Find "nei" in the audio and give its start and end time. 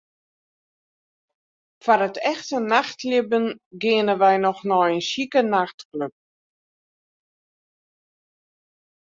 4.69-4.89